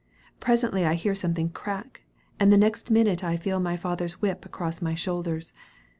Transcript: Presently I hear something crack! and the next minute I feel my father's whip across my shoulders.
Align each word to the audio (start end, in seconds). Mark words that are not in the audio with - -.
Presently 0.39 0.83
I 0.83 0.95
hear 0.95 1.13
something 1.13 1.51
crack! 1.51 2.01
and 2.39 2.51
the 2.51 2.57
next 2.57 2.89
minute 2.89 3.23
I 3.23 3.37
feel 3.37 3.59
my 3.59 3.77
father's 3.77 4.19
whip 4.19 4.47
across 4.47 4.81
my 4.81 4.95
shoulders. 4.95 5.53